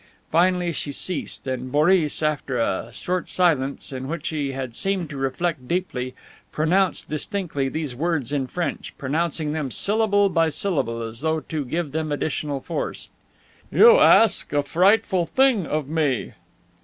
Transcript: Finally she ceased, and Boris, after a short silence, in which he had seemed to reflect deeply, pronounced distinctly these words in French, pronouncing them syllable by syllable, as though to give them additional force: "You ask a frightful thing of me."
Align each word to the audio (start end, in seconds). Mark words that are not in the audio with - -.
Finally 0.31 0.71
she 0.71 0.91
ceased, 0.91 1.45
and 1.45 1.71
Boris, 1.71 2.23
after 2.23 2.57
a 2.57 2.89
short 2.91 3.29
silence, 3.29 3.91
in 3.93 4.07
which 4.07 4.29
he 4.29 4.51
had 4.51 4.73
seemed 4.75 5.11
to 5.11 5.15
reflect 5.15 5.67
deeply, 5.67 6.15
pronounced 6.51 7.07
distinctly 7.07 7.69
these 7.69 7.95
words 7.95 8.31
in 8.31 8.47
French, 8.47 8.95
pronouncing 8.97 9.51
them 9.53 9.69
syllable 9.69 10.27
by 10.27 10.49
syllable, 10.49 11.03
as 11.03 11.21
though 11.21 11.39
to 11.41 11.63
give 11.63 11.91
them 11.91 12.11
additional 12.11 12.59
force: 12.59 13.11
"You 13.71 13.99
ask 13.99 14.51
a 14.53 14.63
frightful 14.63 15.27
thing 15.27 15.67
of 15.67 15.87
me." 15.87 16.33